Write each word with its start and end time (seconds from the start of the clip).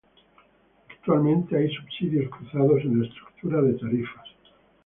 Actualmente, 0.89 1.55
hay 1.55 1.71
subsidios 1.71 2.27
cruzados 2.31 2.81
en 2.85 3.01
la 3.03 3.07
estructura 3.07 3.61
de 3.61 3.73
tarifas. 3.75 4.29